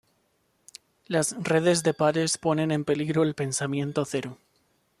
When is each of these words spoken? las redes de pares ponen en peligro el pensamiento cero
las 1.05 1.35
redes 1.43 1.83
de 1.83 1.93
pares 1.93 2.39
ponen 2.39 2.71
en 2.71 2.85
peligro 2.85 3.21
el 3.21 3.35
pensamiento 3.35 4.03
cero 4.03 4.35